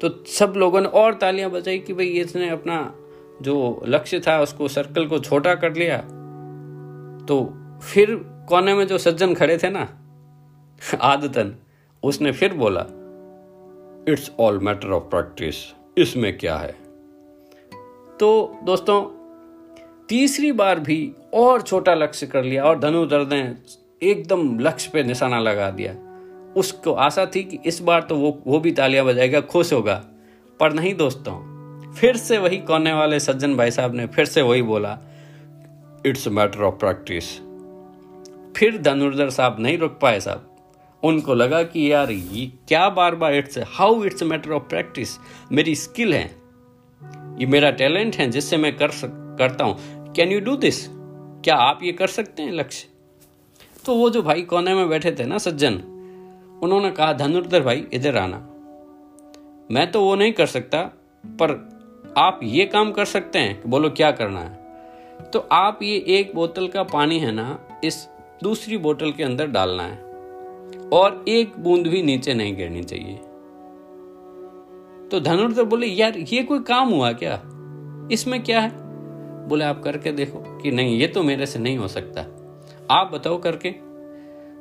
तो 0.00 0.24
सब 0.28 0.54
लोगों 0.56 0.80
ने 0.80 0.88
और 0.88 1.14
तालियाँ 1.14 1.50
बजाई 1.50 1.78
कि 1.78 1.92
भाई 1.92 2.06
इसने 2.06 2.48
अपना 2.48 2.94
जो 3.42 3.82
लक्ष्य 3.86 4.20
था, 4.20 4.40
उसको 4.40 4.68
सर्कल 4.68 5.06
को 5.06 5.18
छोटा 5.18 5.54
कर 5.54 5.74
लिया। 5.74 5.98
तो 7.26 7.54
फिर 7.82 8.14
कोने 8.48 8.74
में 8.74 8.86
जो 8.86 8.98
सज्जन 8.98 9.34
खड़े 9.34 9.56
थे 9.58 9.70
ना, 9.70 9.88
आदतन, 11.00 11.54
उसने 12.02 12.32
फिर 12.32 12.54
बोला 12.54 12.80
it's 14.12 14.30
all 14.40 14.58
matter 14.58 14.90
of 14.90 15.02
practice 15.02 15.56
इसमें 15.98 16.36
क्या 16.38 16.56
है? 16.56 16.72
तो 18.20 18.58
दोस्तों, 18.64 19.02
तीसरी 20.08 20.52
बार 20.52 20.80
भी 20.80 21.12
और 21.34 21.62
छोटा 21.62 21.94
लक्ष्य 21.94 22.26
कर 22.26 22.44
लिया 22.44 22.64
और 22.64 22.78
धनुधर 22.78 23.26
ने 23.26 23.42
एकदम 24.02 24.58
लक्ष्य 24.58 24.90
पे 24.92 25.02
निशाना 25.02 25.38
लगा 25.40 25.70
दिया। 25.70 25.94
उसको 26.56 26.92
आशा 26.92 27.24
थी 27.26 27.42
कि 27.44 27.58
इस 27.66 27.80
बार 27.80 28.02
तो 28.02 28.16
वो 28.16 28.38
वो 28.46 28.58
भी 28.60 28.72
तालियाँ 28.72 29.04
बजाएगा, 29.04 29.40
खुश 29.40 29.72
होगा। 29.72 29.94
पर 30.60 30.72
नहीं 30.72 30.94
दोस्तों, 30.94 31.92
फिर 31.92 32.16
से 32.16 32.38
वही 32.38 32.58
कोने 32.58 32.92
वाले 32.92 33.20
सज्जन 33.20 33.56
भाई 33.56 33.70
साहब 33.70 33.94
ने 33.94 34.06
फिर 34.06 34.24
से 34.24 34.42
वही 34.42 34.62
बोला 34.62 34.98
इट्स 36.06 36.28
मैटर 36.28 36.62
ऑफ़ 36.62 36.74
प्रैक्टिस 36.74 37.32
फिर 38.56 38.78
धनुर्धर 38.78 39.30
साहब 39.30 39.56
नहीं 39.60 39.78
रुक 39.78 39.98
पाए 40.02 40.20
साहब। 40.20 40.50
उनको 41.02 41.34
लगा 41.34 41.62
कि 41.62 41.90
यार 41.92 42.10
ये 42.10 42.46
क्या 42.68 42.88
बार 42.90 43.14
बार 43.14 43.34
it's 43.34 43.58
how 43.68 44.04
it's 44.04 44.22
matter 44.22 44.50
of 44.50 44.62
practice 44.62 45.16
मेरी 45.52 45.74
स्किल 45.74 46.14
है। 46.14 46.24
ये 47.38 47.46
मेरा 47.46 47.70
टैलेंट 47.70 48.16
है 48.16 48.30
जिससे 48.30 48.56
मैं 48.56 48.76
कर 48.76 48.90
सक, 48.90 49.36
करता 49.38 49.64
हूँ। 49.64 50.12
कैन 50.14 50.32
यू 50.32 50.40
डू 50.40 50.56
दिस 50.56 50.86
क्या 51.44 51.56
आप 51.56 51.80
ये 51.82 51.92
कर 51.92 52.06
सकते 52.08 52.42
हैं 52.42 52.52
लक्ष्य? 52.52 52.88
तो 53.84 53.94
वो 53.94 54.08
जो 54.10 54.22
भाई 54.22 54.42
कोने 54.42 54.74
में 54.74 54.88
बैठे 54.88 55.12
थे 55.12 55.24
ना 55.24 55.38
सज्जन 55.38 55.82
उन्होंने 56.64 56.90
कहा, 56.90 57.12
धनुर्धर 57.12 57.62
भाई, 57.62 57.86
इधर 57.92 58.16
आना। 58.16 58.36
मैं 59.70 59.90
तो 59.92 60.04
वो 60.04 60.14
नहीं 60.14 60.32
कर 60.32 60.46
सकता, 60.46 60.82
पर 61.26 61.50
आप 62.18 62.40
ये 62.42 62.66
काम 62.66 62.92
कर 62.92 63.04
सकते 63.04 63.38
हैं 63.38 63.62
कि 63.62 63.68
बोलो 63.68 63.90
क्या 63.90 64.10
करना 64.10 64.40
है। 64.40 64.64
तो 65.30 65.48
आप 65.52 65.78
ये 65.82 66.04
एक 66.08 66.34
बोतल 66.34 66.68
का 66.68 66.82
पानी 66.82 67.18
है 67.18 67.32
ना, 67.32 67.58
इस 67.84 68.08
दूसरी 68.42 68.76
बोतल 68.76 69.12
के 69.12 69.24
अंदर 69.24 69.46
डालना 69.46 69.82
है, 69.82 69.96
और 70.92 71.24
एक 71.28 71.52
बूंद 71.58 71.86
भी 71.86 72.02
नीचे 72.02 72.34
नहीं 72.34 72.56
गिरनी 72.56 72.82
चाहिए। 72.82 73.16
तो 75.08 75.20
धनुर्धर 75.20 75.64
बोले, 75.64 75.86
यार, 75.86 76.18
ये 76.18 76.42
कोई 76.42 76.60
काम 76.60 76.88
हुआ 76.88 77.12
क्या? 77.12 77.42
इसमें 78.12 78.42
क्या 78.42 78.60
है? 78.60 78.70
बोले, 79.48 79.64
आप 79.64 79.82
करके 79.82 80.12
देखो 80.12 80.58
कि 80.58 80.70
नहीं, 80.70 80.98
ये 80.98 81.06
तो 81.06 81.22
मेरे 81.22 81.46
से 81.46 81.58
नहीं 81.58 81.78
हो 81.78 81.88
सकता। 81.88 82.20
आप 82.90 83.10
बताओ 83.14 83.40
करके। 83.40 83.70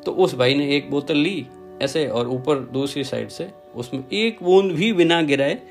तो 0.02 0.12
उस 0.12 0.36
भाई 0.36 0.56
ने 0.56 0.76
एक 0.76 0.92
बोतल 0.92 1.18
ली 1.18 1.48
ऐसे 1.82 2.08
और 2.08 2.28
ऊपर 2.28 2.60
दूसरी 2.60 3.04
साइड 3.04 3.30
से 3.30 3.50
उसमें 3.76 4.04
एक 4.14 4.38
बूंद 4.44 4.72
भी 4.72 4.94
बिना 4.94 5.22
गिराए 5.22 5.62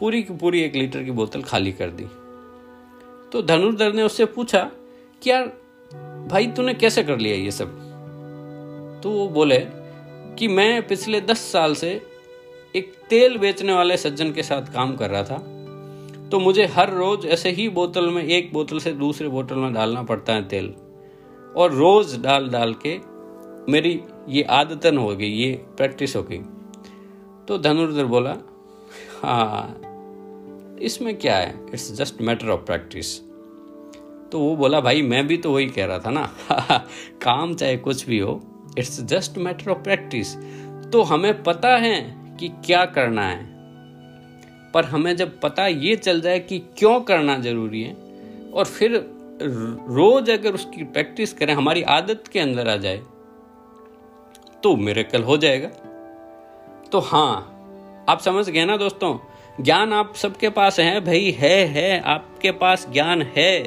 पूरी 0.00 0.22
की 0.22 0.36
पूरी 0.36 0.60
एक 0.62 0.74
लीटर 0.74 1.04
की 1.04 1.10
बोतल 1.10 1.42
खाली 1.42 1.72
कर 1.72 1.90
दी। 1.90 2.04
तो 3.32 3.42
धनुर्धर 3.42 3.92
ने 3.92 4.02
उससे 4.02 4.24
पूछा 4.24 4.70
कि 5.22 5.30
यार, 5.30 5.46
भाई 6.30 6.46
तूने 6.46 6.74
कैसे 6.74 7.02
कर 7.02 7.18
लिया 7.18 7.36
ये 7.36 7.50
सब? 7.50 7.68
तो 9.02 9.10
वो 9.10 9.28
बोले 9.28 9.66
कि, 10.38 10.48
मैं 10.48 10.86
पिछले 10.86 11.20
दस 11.20 11.38
साल 11.38 11.74
से 11.74 12.02
एक 12.76 12.92
तेल 13.10 13.38
बेचने 13.38 13.72
वाले 13.72 13.96
सज्जन 13.96 14.32
के 14.32 14.42
साथ 14.42 14.74
काम 14.74 14.96
कर 14.96 15.10
रहा 15.10 15.22
था। 15.22 15.54
तो 16.28 16.40
मुझे 16.40 16.66
हर 16.66 16.92
रोज 16.92 17.26
ऐसे 17.26 17.50
ही 17.50 17.68
बोतल 17.68 18.10
में, 18.10 18.24
एक 18.24 18.52
बोतल 18.52 18.78
से 18.78 18.92
दूसरे 18.92 19.28
बोतल 19.28 19.54
में 19.54 19.72
डालना 19.72 20.02
पड़ता 20.02 20.32
है 20.32 20.48
तेल 20.48 20.74
और 21.56 21.72
रोज 21.72 22.22
डाल 22.22 22.48
डाल 22.48 22.74
के 22.74 23.17
मेरी 23.68 24.00
ये 24.28 24.42
आदतन 24.42 24.98
हो 24.98 25.14
गई, 25.16 25.26
ये 25.26 25.52
प्रैक्टिस 25.76 26.16
हो 26.16 26.22
गई। 26.22 26.38
तो 27.48 27.58
धनुर्धर 27.58 28.04
बोला 28.04 28.36
हाँ 29.22 29.74
इसमें 30.82 31.14
क्या 31.18 31.36
है? 31.36 31.54
It's 31.68 31.92
just 31.92 32.20
matter 32.22 32.48
of 32.48 32.60
practice 32.60 33.18
तो 34.32 34.40
वो 34.40 34.54
बोला, 34.56 34.80
भाई, 34.80 35.02
मैं 35.02 35.26
भी 35.26 35.36
तो 35.36 35.52
वही 35.52 35.66
कह 35.66 35.84
रहा 35.84 35.98
था 35.98 36.10
ना। 36.10 36.22
काम 37.22 37.54
चाहे 37.54 37.76
कुछ 37.76 38.06
भी 38.06 38.18
हो 38.18 38.40
it's 38.78 39.00
just 39.00 39.38
matter 39.38 39.70
of 39.70 39.78
practice 39.78 40.34
तो 40.92 41.02
हमें 41.02 41.42
पता 41.42 41.76
है 41.76 42.00
कि 42.40 42.48
क्या 42.48 42.84
करना 42.86 43.22
है। 43.22 43.46
पर 44.72 44.84
हमें 44.84 45.16
जब 45.16 45.40
पता 45.40 45.66
ये 45.66 45.96
चल 45.96 46.20
जाए 46.20 46.38
कि 46.40 46.58
क्यों 46.78 47.00
करना 47.00 47.38
ज़रूरी 47.38 47.82
है, 47.82 47.94
और 48.54 48.64
फिर 48.64 48.94
रोज 49.90 50.30
अगर 50.30 50.54
उसकी 50.54 50.84
प्रैक्टिस 50.84 51.32
करें, 51.32 51.54
हमारी 51.54 51.82
आदत 51.82 52.24
के 52.32 52.40
अंदर 52.40 52.68
आ 52.68 52.76
जाए 52.76 53.00
तो 54.62 54.76
मेरे 54.76 55.02
कल 55.02 55.22
हो 55.22 55.36
जाएगा। 55.36 55.68
तो 56.92 56.98
हाँ 56.98 57.54
आप 58.08 58.20
समझ 58.20 58.48
गए 58.50 58.64
ना 58.64 58.76
दोस्तों? 58.76 59.18
ज्ञान 59.60 59.92
आप 59.92 60.14
सबके 60.14 60.48
पास 60.48 60.80
है, 60.80 61.00
भाई, 61.00 61.30
है 61.30 61.64
है, 61.66 62.00
आपके 62.00 62.50
पास 62.52 62.86
ज्ञान 62.92 63.22
है, 63.22 63.62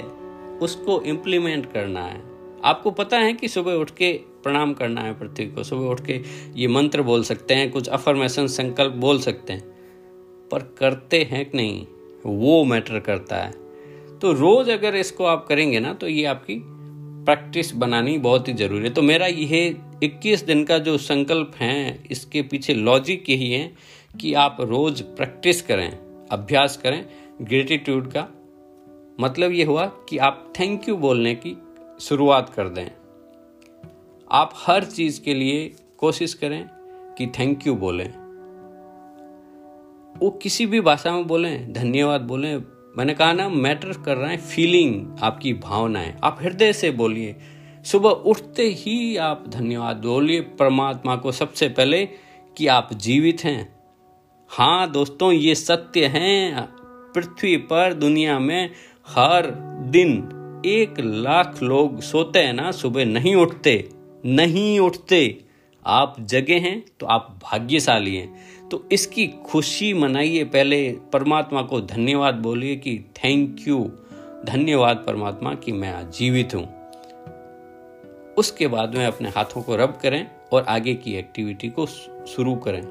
उसको 0.62 1.02
इम्प्लीमेंट 1.02 1.72
करना 1.74 2.02
है। 2.02 2.22
आपको 2.64 2.92
पता 2.92 3.18
है 3.18 3.34
कि 3.34 3.48
सुबह 3.48 3.74
उठ 3.74 3.92
के 3.92 4.12
प्रणाम 4.44 4.74
करना 4.74 5.02
है 5.02 5.20
पृथ्वी 5.20 5.46
को, 5.46 5.64
सुबह 5.64 5.88
उठ 5.88 6.02
के 6.06 6.22
ये 6.56 6.68
मंत्र 6.68 7.02
बोल 7.02 7.24
सकते 7.24 7.54
हैं, 7.54 7.72
कुछ 7.72 7.88
अफर्मेशन 7.90 8.48
संकल्प 8.48 8.94
बोल 8.94 9.20
सकते 9.20 9.54
हैं, 9.54 9.62
पर 10.52 10.76
करते 10.80 11.28
हैं 11.32 11.46
कि 11.46 11.58
नहीं? 11.58 11.86
वो 12.26 12.64
मैटर 12.64 13.00
करता 13.00 13.36
है। 13.36 13.52
तो 14.20 14.32
रोज 14.34 14.70
अगर 14.70 14.96
इसको 14.96 15.26
आप 15.26 15.46
करेंगे 15.50 15.80
ना 15.80 15.94
तो 15.94 16.08
ये 16.08 16.26
आपकी 16.26 16.62
प्रैक्टिस 17.26 17.76
बनानी 17.76 18.18
बहुत 18.18 18.48
ही 18.48 18.54
ज़रूरी 18.54 18.84
है। 18.84 18.90
तो 18.90 19.02
मेरा 19.02 19.28
ये 19.28 19.70
21 20.04 20.44
दिन 20.44 20.64
का 20.64 20.78
जो 20.78 20.98
संकल्प 20.98 21.52
है, 21.56 22.04
इसके 22.12 22.42
पीछे 22.42 22.74
लॉजिक 22.74 23.30
यही 23.30 23.52
है 23.52 23.74
कि 24.20 24.34
आप 24.34 24.58
रोज 24.60 25.02
प्रैक्टिस 25.02 25.62
करें, 25.62 25.92
अभ्यास 26.32 26.78
करें 26.78 27.06
ग्रेटिट्यूड 27.42 28.14
का। 28.18 28.28
मतलब 29.20 29.52
ये 29.52 29.64
हुआ 29.64 29.86
कि 29.86 30.18
आप 30.18 30.54
थैंक 30.60 30.90
यू 30.90 30.96
बोलने 30.98 31.36
की 31.36 31.58
शुरुआत 32.00 32.50
कर 32.50 32.70
दें। 32.70 32.88
आप 34.32 34.54
हर 34.56 34.84
चीज़ 34.84 35.22
के 35.22 35.34
लिए 35.34 35.76
कोशिश 35.98 36.34
करें 36.34 36.66
कि 37.18 37.28
थैंक 37.28 37.68
यू 37.68 37.76
बोलें। 37.76 38.10
वो 40.20 40.30
किसी 40.30 40.66
भी 40.66 40.82
भाषा 40.82 41.12
में 41.12 41.28
बोलें, 41.28 41.74
धन्यवाद 41.74 42.22
बोलें। 42.22 42.64
मैंने 42.98 43.14
कहा 43.14 43.34
ना 43.34 43.50
मैटर 43.50 43.94
कर 44.06 44.18
रहा 44.18 44.30
है 44.30 44.38
फीलिंग 44.38 45.18
आपकी 45.22 45.54
भावनाएँ। 45.54 46.18
आप 46.24 46.38
हृदय 46.42 46.74
से 46.74 46.92
बोलिए। 46.92 47.36
सुबह 47.86 48.10
उठते 48.10 48.64
ही 48.64 49.18
आप 49.18 49.44
धन्यवाद 49.50 49.96
बोलिए 49.98 50.42
परमात्मा 50.42 51.16
को 51.16 51.32
सबसे 51.32 51.70
पहले 51.70 52.06
कि 52.58 52.68
आप 52.68 52.94
जीवित 52.94 53.44
हैं। 53.44 53.76
हाँ 54.50 54.92
दोस्तों, 54.92 55.32
ये 55.32 55.56
सत्य 55.56 56.06
हैं। 56.06 56.68
पृथ्वी 57.16 57.58
पर, 57.58 57.94
दुनिया 57.94 58.40
में 58.40 58.70
हर 59.08 59.48
दिन 59.92 60.12
एक 60.66 60.94
लाख 61.00 61.64
लोग 61.64 62.02
सोते 62.02 62.40
हैं 62.40 62.54
ना, 62.54 62.72
सुबह 62.72 63.06
नहीं 63.06 63.36
उठते 63.36 63.90
नहीं 64.26 64.80
उठते। 64.80 65.46
आप 65.86 66.16
जगे 66.20 66.56
हैं 66.56 66.84
तो 67.00 67.06
आप 67.06 67.40
भाग्यशाली 67.44 68.16
हैं। 68.16 68.70
तो 68.70 68.84
इसकी 68.92 69.28
खुशी 69.28 69.94
मनाइए 69.94 70.44
पहले, 70.44 70.92
परमात्मा 71.14 71.62
को 71.62 71.82
धन्यवाद 71.82 72.36
बोलिए 72.36 72.76
कि 72.76 72.98
थैंक 73.18 73.68
यू 73.68 73.92
धन्यवाद 74.46 75.04
परमात्मा 75.08 75.54
कि 75.54 75.72
मैं 75.72 75.94
आज 75.94 76.14
जीवित 76.18 76.56
हूँ। 76.56 76.81
उसके 78.38 78.68
बाद 78.68 78.96
में 78.96 79.06
अपने 79.06 79.30
हाथों 79.30 79.62
को 79.62 79.76
रब 79.76 79.98
करें 80.02 80.26
और 80.54 80.66
आगे 80.70 80.94
की 80.96 81.16
एक्टिविटी 81.16 81.70
को 81.70 81.86
शुरू 81.86 82.56
करें। 82.58 82.82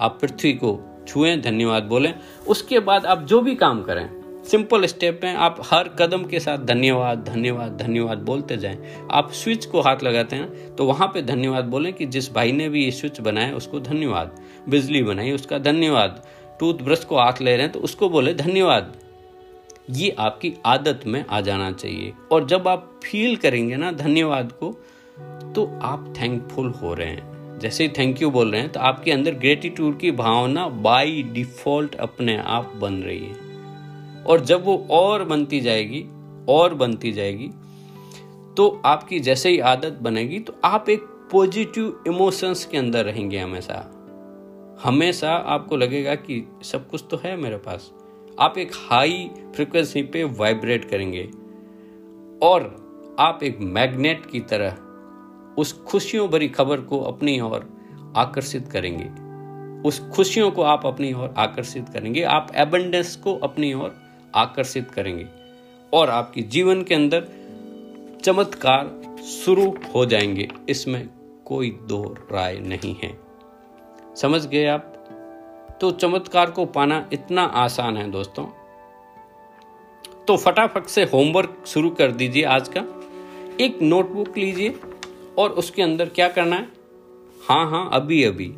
आप 0.00 0.18
पृथ्वी 0.20 0.52
को 0.54 0.78
छुएँ, 1.08 1.40
धन्यवाद 1.40 1.82
बोलें। 1.82 2.14
उसके 2.46 2.78
बाद 2.80 3.06
आप 3.06 3.22
जो 3.22 3.40
भी 3.40 3.54
काम 3.54 3.82
करें 3.82 4.08
सिंपल 4.44 4.84
स्टेप 4.86 5.20
में 5.24 5.34
आप 5.34 5.60
हर 5.64 5.88
कदम 5.98 6.24
के 6.24 6.40
साथ 6.40 6.64
धन्यवाद 6.64 7.22
धन्यवाद 7.24 7.76
धन्यवाद 7.76 8.18
बोलते 8.20 8.56
जाएँ। 8.56 8.78
आप 9.10 9.30
स्विच 9.32 9.64
को 9.66 9.80
हाथ 9.80 10.02
लगाते 10.02 10.36
हैं 10.36 10.74
तो 10.76 10.84
वहाँ 10.84 11.08
पे 11.08 11.22
धन्यवाद 11.22 11.64
बोलें 11.64 11.92
कि 11.92 12.06
जिस 12.06 12.32
भाई 12.32 12.52
ने 12.52 12.68
भी 12.68 12.84
ये 12.84 12.90
स्विच 12.90 13.20
बनाया, 13.20 13.54
उसको 13.54 13.80
धन्यवाद। 13.80 14.36
बिजली 14.68 15.02
बनाई, 15.02 15.32
उसका 15.32 15.58
धन्यवाद। 15.60 16.22
टूथब्रश 16.60 17.04
को 17.04 17.18
हाथ 17.18 17.40
ले 17.40 17.52
रहे 17.52 17.62
हैं 17.62 17.72
तो 17.72 17.80
उसको 17.80 18.08
बोले 18.08 18.34
धन्यवाद। 18.34 18.92
ये 19.88 20.10
आपकी 20.18 20.52
आदत 20.66 21.00
में 21.06 21.24
आ 21.26 21.40
जाना 21.40 21.70
चाहिए। 21.72 22.12
और 22.32 22.46
जब 22.46 22.68
आप 22.68 23.00
फील 23.04 23.36
करेंगे 23.36 23.76
ना 23.76 23.90
धन्यवाद 23.92 24.52
को 24.52 24.70
तो 25.54 25.64
आप 25.82 26.12
थैंकफुल 26.20 26.68
हो 26.72 26.94
रहे 26.94 27.08
हैं। 27.08 27.58
जैसे 27.58 27.88
थैंक 27.88 28.22
यू 28.22 28.30
बोल 28.30 28.50
रहे 28.52 28.60
हैं 28.60 28.70
तो 28.72 28.80
आपके 28.80 29.12
अंदर 29.12 29.34
ग्रेटिट्यूड 29.34 29.98
की 29.98 30.10
भावना 30.10 30.68
बाय 30.68 31.22
डिफ़ॉल्ट 31.22 31.94
अपने 31.94 32.36
आप 32.36 32.72
बन 32.76 32.94
रही 32.94 33.24
है। 33.24 34.22
और 34.24 34.40
जब 34.40 34.64
वो 34.64 34.76
और 34.90 35.24
बनती 35.24 35.60
जाएगी, 35.60 36.04
और 36.48 36.74
बनती 36.74 37.12
जाएगी 37.12 37.50
तो 38.56 38.68
आपकी 38.84 39.20
जैसे 39.20 39.48
ही 39.48 39.58
आदत 39.58 39.98
बनेगी 40.02 40.38
तो 40.38 40.54
आप 40.64 40.88
एक 40.88 41.00
पॉजिटिव 41.32 42.04
इमोशंस 42.06 42.64
के 42.64 42.78
अंदर 42.78 43.04
रहेंगे 43.04 43.38
हमेशा। 43.38 43.76
हमेशा 44.84 45.30
आपको 45.30 45.76
लगेगा 45.76 46.14
कि 46.14 46.46
सब 46.62 46.88
कुछ 46.88 47.04
तो 47.10 47.20
है 47.24 47.36
मेरे 47.36 47.56
पास। 47.56 47.90
आप 48.40 48.58
एक 48.58 48.70
हाई 48.74 49.30
फ्रिक्वेंसी 49.54 50.02
पे 50.02 50.24
वाइब्रेट 50.24 50.84
करेंगे 50.84 51.30
और 52.46 52.84
आप 53.18 53.42
एक 53.42 53.58
मैग्नेट 53.60 54.26
की 54.26 54.40
तरह 54.40 54.76
उस 55.60 55.82
खुशियों 55.82 56.28
भरी 56.28 56.48
खबर 56.48 56.80
को 56.80 57.00
अपनी 57.00 57.40
ओर 57.40 57.84
आकर्षित 58.16 58.68
करेंगे। 58.68 59.24
उस 59.88 60.08
खुशियों 60.08 60.50
को 60.50 60.62
आप 60.62 60.86
अपनी 60.86 61.12
ओर 61.12 61.34
आकर्षित 61.36 61.88
करेंगे। 61.88 62.22
आप 62.22 62.52
एबंडेंस 62.54 63.16
को 63.16 63.36
अपनी 63.36 63.74
ओर 63.74 63.96
आकर्षित 64.34 64.90
करेंगे 64.90 65.26
और 65.92 66.10
आपके 66.10 66.42
जीवन 66.42 66.82
के 66.82 66.94
अंदर 66.94 67.28
चमत्कार 68.24 69.16
शुरू 69.22 69.76
हो 69.94 70.06
जाएँगे। 70.06 70.48
इसमें 70.68 71.08
कोई 71.44 71.70
दो 71.70 72.16
राय 72.32 72.58
नहीं 72.58 72.96
है। 73.02 73.18
समझ 74.16 74.46
गए 74.46 74.66
आप? 74.66 74.93
तो 75.80 75.90
चमत्कार 75.90 76.50
को 76.50 76.64
पाना 76.64 77.08
इतना 77.12 77.42
आसान 77.42 77.96
है 77.96 78.10
दोस्तों। 78.10 78.46
तो 80.28 80.36
फटाफट 80.36 80.84
से 80.84 81.04
होमवर्क 81.04 81.64
शुरू 81.66 81.90
कर 81.90 82.12
दीजिए 82.12 82.44
आज 82.44 82.70
का। 82.76 82.80
एक 83.64 83.82
नोटबुक 83.82 84.38
लीजिए 84.38 84.74
और 85.38 85.50
उसके 85.50 85.82
अंदर 85.82 86.08
क्या 86.08 86.28
करना 86.28 86.56
है? 86.56 86.68
हाँ 87.48 87.70
हाँ 87.70 87.90
अभी 87.92 88.24
अभी। 88.24 88.52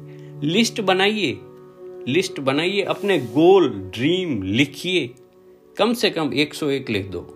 लिस्ट 0.46 0.80
बनाइए। 0.80 1.38
लिस्ट 2.08 2.40
बनाइए, 2.40 2.82
अपने 2.82 3.18
गोल 3.18 3.68
ड्रीम 3.68 4.42
लिखिए। 4.42 5.14
कम 5.76 5.94
से 5.94 6.11
कम 6.11 6.32
101 6.35 6.90
लिख 6.90 7.06
दो। 7.06 7.32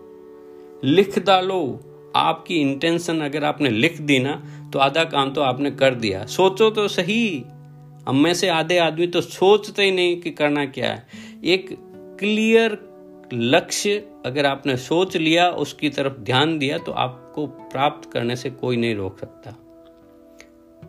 लिख 0.84 1.18
डालो। 1.18 1.80
आपकी 2.16 2.56
इंटेंशन 2.56 3.20
अगर 3.20 3.44
आपने 3.44 3.70
लिख 3.70 4.00
दी 4.00 4.18
ना 4.18 4.42
तो 4.72 4.78
आधा 4.78 5.04
काम 5.04 5.30
तो 5.30 5.40
आपने 5.40 5.70
कर 5.70 5.94
दिया। 5.94 6.26
सोचो 6.26 6.70
तो 6.70 6.88
सही। 6.88 7.44
हम 8.08 8.16
में 8.16 8.34
से 8.34 8.48
आधे 8.48 8.78
आदमी 8.78 9.06
तो 9.06 9.20
सोचते 9.20 9.82
ही 9.82 9.90
नहीं 9.90 10.20
कि 10.20 10.30
करना 10.30 10.64
क्या 10.66 10.92
है। 10.92 11.06
एक 11.44 11.68
क्लियर 12.20 12.78
लक्ष्य 13.32 14.08
अगर 14.26 14.46
आपने 14.46 14.76
सोच 14.76 15.16
लिया, 15.16 15.50
उसकी 15.50 15.88
तरफ़ 15.88 16.12
ध्यान 16.12 16.58
दिया 16.58 16.78
तो 16.78 16.92
आपको 16.92 17.46
प्राप्त 17.46 18.10
करने 18.12 18.36
से 18.36 18.50
कोई 18.50 18.76
नहीं 18.76 18.94
रोक 18.94 19.18
सकता। 19.18 19.54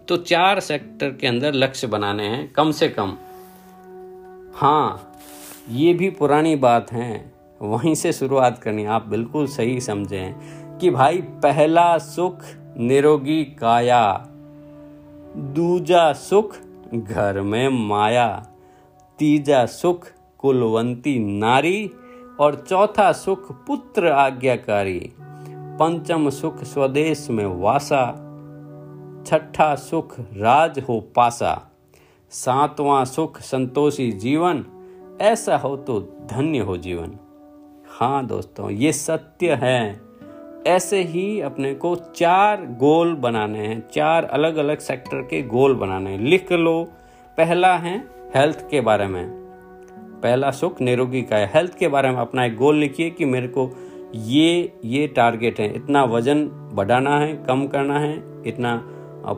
तो 0.07 0.17
चार 0.17 0.59
सेक्टर 0.59 1.09
के 1.11 1.27
अंदर 1.27 1.53
लक्ष्य 1.53 1.87
बनाने 1.87 2.27
हैं, 2.27 2.51
कम 2.51 2.71
से 2.71 2.89
कम। 2.89 3.17
हाँ 4.55 5.19
ये 5.69 5.93
भी 5.93 6.09
पुरानी 6.09 6.55
बात 6.55 6.91
है। 6.91 7.31
वहीं 7.61 7.95
से 7.95 8.13
शुरुआत 8.13 8.57
करनी, 8.57 8.85
आप 8.85 9.07
बिल्कुल 9.07 9.47
सही 9.47 9.79
समझे 9.81 10.33
कि 10.81 10.89
भाई, 10.89 11.21
पहला 11.21 11.97
सुख 11.97 12.41
निरोगी 12.77 13.43
काया, 13.43 14.27
दूजा 15.37 16.13
सुख 16.13 16.55
घर 16.93 17.41
में 17.41 17.69
माया, 17.69 18.47
तीजा 19.19 19.65
सुख 19.65 20.07
कुलवंती 20.37 21.19
नारी 21.19 21.91
और 22.39 22.55
चौथा 22.55 23.11
सुख 23.11 23.51
पुत्र 23.67 24.07
आज्ञाकारी। 24.07 25.13
पंचम 25.79 26.29
सुख 26.29 26.63
स्वदेश 26.63 27.27
में 27.29 27.45
वासा, 27.45 28.05
छठा 29.25 29.75
सुख 29.75 30.19
राज 30.19 30.79
हो 30.79 30.99
पासा। 31.15 31.71
सातवां 32.29 33.05
सुख 33.05 33.39
संतोषी 33.41 34.11
जीवन, 34.11 34.65
ऐसा 35.21 35.57
हो 35.57 35.77
तो 35.77 35.99
धन्य 36.31 36.59
हो 36.59 36.77
जीवन। 36.77 37.17
हाँ 37.89 38.25
दोस्तों, 38.25 38.69
ये 38.69 38.93
सत्य 38.93 39.55
है। 39.55 40.10
ऐसे 40.67 41.01
ही 41.03 41.41
अपने 41.41 41.73
को 41.73 41.95
चार 41.95 42.65
गोल 42.79 43.15
बनाने 43.15 43.59
हैं, 43.59 43.83
चार 43.89 44.25
अलग 44.25 44.55
अलग 44.55 44.77
सेक्टर 44.77 45.21
के 45.21 45.41
गोल 45.41 45.73
बनाने 45.75 46.11
हैं। 46.11 46.19
लिख 46.19 46.51
लो, 46.51 46.83
पहला 47.37 47.75
है 47.77 48.07
हेल्थ 48.35 48.67
के 48.71 48.81
बारे 48.81 49.07
में। 49.07 49.29
पहला 50.23 50.51
सुख 50.51 50.81
निरोगी 50.81 51.21
का 51.21 51.35
है। 51.35 51.51
हेल्थ 51.53 51.77
के 51.77 51.87
बारे 51.87 52.09
में 52.09 52.17
अपना 52.17 52.45
एक 52.45 52.55
गोल 52.55 52.75
लिखिए 52.75 53.09
कि 53.09 53.25
मेरे 53.25 53.47
को 53.47 53.69
ये 54.15 54.73
ये 54.85 55.07
टारगेट 55.07 55.59
है। 55.59 55.75
इतना 55.75 56.03
वज़न 56.03 56.45
बढ़ाना 56.73 57.19
है, 57.19 57.43
कम 57.47 57.67
करना 57.67 57.99
है, 57.99 58.23
इतना 58.45 58.83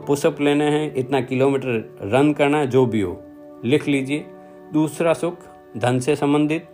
पुशअप 0.06 0.40
लेने 0.40 0.64
हैं, 0.64 0.94
इतना 0.94 1.20
किलोमीटर 1.20 1.98
रन 2.02 2.32
करना 2.32 2.58
है, 2.58 2.66
जो 2.66 2.86
भी 2.86 3.00
हो। 3.00 3.22
लिख 3.64 3.88
लीजिए। 3.88 4.26
दूसरा 4.72 5.12
सुख, 5.12 5.36
धन 5.76 5.98
से 5.98 6.16
संबंधित। 6.16 6.66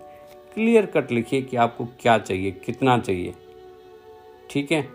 क्लियर 0.55 0.87
कट 0.87 1.13
लिखिए 1.13 1.43
कि 1.43 1.57
आपको 1.57 1.85
क्या 1.85 2.19
चाहिए, 2.19 2.51
कितना 2.51 2.99
चाहिए। 2.99 3.33
ठीक 4.51 4.73
है? 4.73 4.89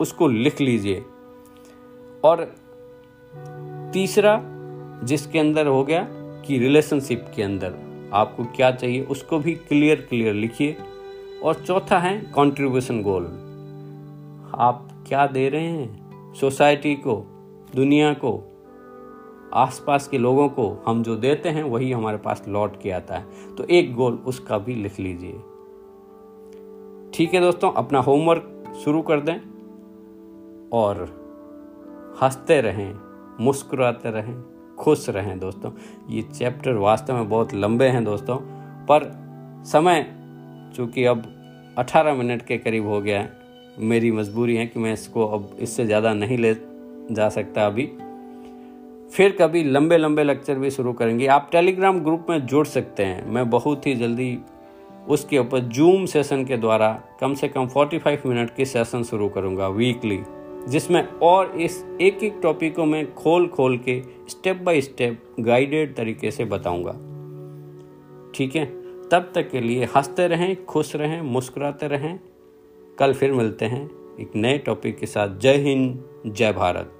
उसको 0.00 0.28
लिख 0.28 0.60
लीजिए। 0.60 1.04
और 2.24 2.54
तीसरा, 3.92 4.42
जिसके 5.04 5.38
अंदर 5.38 5.66
हो 5.66 5.84
गया 5.84 6.06
कि 6.46 6.58
रिलेशनशिप 6.58 7.26
के 7.36 7.42
अंदर, 7.42 7.74
आपको 8.12 8.44
क्या 8.44 8.70
चाहिए, 8.70 9.04
उसको 9.04 9.38
भी 9.38 9.54
क्लियर 9.54 10.06
क्लियर 10.08 10.34
लिखिए। 10.34 10.76
और 11.42 11.54
चौथा 11.54 11.98
है 11.98 12.32
कंट्रीब्यूशन 12.34 13.02
गोल 13.02 13.24
आप 14.54 15.04
क्या 15.08 15.26
दे 15.26 15.48
रहे 15.48 15.66
हैं? 15.66 16.10
सोसाइटी 16.34 16.94
को, 16.94 17.26
दुनिया 17.74 18.12
को, 18.12 18.46
आसपास 19.54 20.08
के 20.08 20.18
लोगों 20.18 20.48
को 20.48 20.82
हम 20.86 21.02
जो 21.02 21.16
देते 21.16 21.48
हैं, 21.48 21.62
वही 21.62 21.92
हमारे 21.92 22.16
पास 22.16 22.44
लौट 22.48 22.80
के 22.82 22.90
आता 22.90 23.14
है। 23.14 23.54
तो 23.56 23.64
एक 23.64 23.94
गोल 23.94 24.14
उसका 24.14 24.58
भी 24.58 24.74
लिख 24.74 25.00
लीजिए। 25.00 25.32
ठीक 27.14 27.34
है 27.34 27.40
दोस्तों, 27.40 27.72
अपना 27.72 27.98
होमवर्क 27.98 28.59
शुरू 28.84 29.02
कर 29.02 29.20
दें 29.20 29.34
और 30.72 31.02
हँसते 32.22 32.60
रहें, 32.60 32.94
मुस्कुराते 33.40 34.10
रहें, 34.10 34.42
खुश 34.76 35.08
रहें 35.08 35.38
दोस्तों। 35.38 35.70
ये 36.10 36.22
चैप्टर 36.22 36.74
वास्तव 36.74 37.14
में 37.14 37.28
बहुत 37.28 37.54
लंबे 37.54 37.84
हैं 37.84 38.04
दोस्तों, 38.04 38.36
पर 38.86 39.10
समय 39.66 40.02
चूँकि 40.76 41.04
अब 41.04 41.22
18 41.78 42.14
मिनट 42.14 42.42
के 42.42 42.58
करीब 42.58 42.86
हो 42.86 43.00
गया 43.00 43.20
है, 43.20 43.32
मेरी 43.78 44.10
मजबूरी 44.12 44.56
है 44.56 44.66
कि 44.66 44.80
मैं 44.80 44.92
इसको 44.92 45.26
अब 45.26 45.56
इससे 45.60 45.86
ज़्यादा 45.86 46.14
नहीं 46.14 46.38
ले 46.38 46.54
जा 47.10 47.28
सकता 47.28 47.66
अभी। 47.66 47.86
फिर 49.12 49.36
कभी 49.40 49.64
लंबे 49.64 49.96
लंबे 49.96 50.24
लेक्चर 50.24 50.58
भी 50.58 50.70
शुरू 50.70 50.92
करेंगे। 50.92 51.26
आप 51.26 51.48
टेलीग्राम 51.52 52.00
ग्रुप 52.00 52.26
में 52.30 52.46
जुड़ 52.46 52.66
सकते 52.66 53.04
हैं। 53.04 53.30
मैं 53.30 53.50
बहुत 53.50 53.86
ही 53.86 53.94
जल्दी 53.94 54.38
उसके 55.10 55.38
ऊपर 55.38 55.58
जूम 55.58 56.06
सेशन 56.06 56.44
के 56.44 56.56
द्वारा 56.56 57.02
कम 57.20 57.34
से 57.34 57.48
कम 57.48 57.66
45 57.66 58.26
मिनट 58.26 58.54
की 58.54 58.64
सेशन 58.64 59.02
शुरू 59.02 59.28
करूँगा 59.28 59.68
वीकली 59.68 60.20
जिसमें 60.68 61.08
और 61.08 61.60
इस 61.60 61.86
एक 62.00 62.24
एक 62.24 62.40
टॉपिक 62.42 62.76
को 62.76 62.84
मैं 62.84 63.14
खोल 63.14 63.46
खोल 63.46 63.78
के 63.78 64.02
स्टेप 64.28 64.56
बाय 64.56 64.80
स्टेप 64.80 65.22
गाइडेड 65.40 65.96
तरीके 65.96 66.30
से 66.30 66.44
बताऊँगा। 66.44 66.92
ठीक 68.34 68.56
है? 68.56 68.66
तब 69.08 69.32
तक 69.34 69.50
के 69.50 69.60
लिए 69.60 69.84
हँसते 69.84 70.28
रहें, 70.28 70.64
खुश 70.64 70.96
रहें, 70.96 71.22
मुस्कुराते 71.22 71.88
रहें। 71.88 72.20
कल 72.98 73.12
फिर 73.12 73.32
मिलते 73.32 73.64
हैं 73.64 73.90
एक 74.20 74.36
नए 74.36 74.58
टॉपिक 74.58 74.98
के 74.98 75.06
साथ। 75.06 75.38
जय 75.38 75.56
हिंद, 75.56 76.04
जय 76.26 76.52
भारत। 76.52 76.99